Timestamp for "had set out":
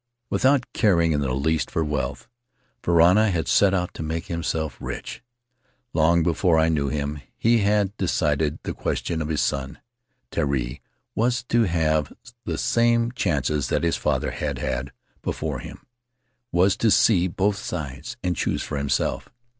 3.29-3.93